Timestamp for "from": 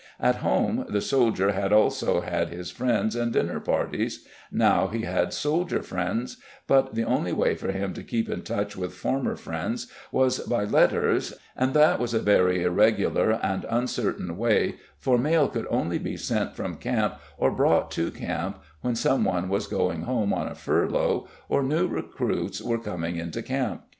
16.55-16.77